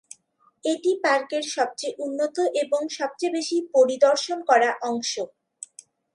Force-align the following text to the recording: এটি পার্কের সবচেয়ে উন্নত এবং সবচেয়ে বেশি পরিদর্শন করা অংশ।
এটি 0.63 0.91
পার্কের 1.03 1.43
সবচেয়ে 1.55 1.97
উন্নত 1.99 2.37
এবং 2.63 2.81
সবচেয়ে 2.97 3.35
বেশি 3.37 3.57
পরিদর্শন 3.75 4.39
করা 4.49 4.69
অংশ। 4.89 5.13